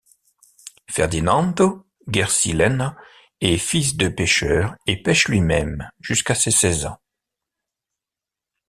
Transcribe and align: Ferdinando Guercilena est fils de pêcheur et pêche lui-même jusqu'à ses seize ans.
Ferdinando 0.89 1.85
Guercilena 2.09 2.97
est 3.39 3.59
fils 3.59 3.97
de 3.97 4.07
pêcheur 4.07 4.75
et 4.87 5.03
pêche 5.03 5.27
lui-même 5.27 5.91
jusqu'à 5.99 6.33
ses 6.33 6.49
seize 6.49 6.87
ans. 6.87 6.99